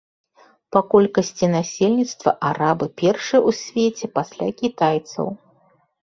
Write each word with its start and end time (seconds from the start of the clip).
Па 0.75 0.79
колькасці 0.93 1.49
насельніцтва 1.55 2.33
арабы 2.53 2.85
першыя 3.03 3.41
ў 3.47 3.59
свеце 3.61 4.05
пасля 4.19 4.49
кітайцаў. 4.65 5.25